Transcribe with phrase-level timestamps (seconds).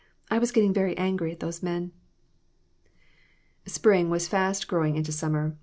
[0.31, 1.91] "I was getting very angry at those men."
[3.67, 5.55] Spring was fast growing into summer.